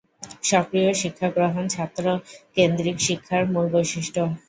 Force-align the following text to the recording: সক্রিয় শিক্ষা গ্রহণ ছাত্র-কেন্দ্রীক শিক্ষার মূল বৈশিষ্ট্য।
সক্রিয় 0.43 0.91
শিক্ষা 1.01 1.27
গ্রহণ 1.35 1.63
ছাত্র-কেন্দ্রীক 1.69 2.97
শিক্ষার 3.07 3.43
মূল 3.53 3.65
বৈশিষ্ট্য। 3.73 4.21